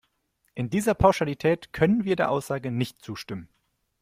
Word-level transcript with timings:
In 0.55 0.71
dieser 0.71 0.95
Pauschalität 0.95 1.73
können 1.73 2.05
wir 2.05 2.15
der 2.15 2.31
Aussage 2.31 2.71
nicht 2.71 3.03
zustimmen. 3.05 3.49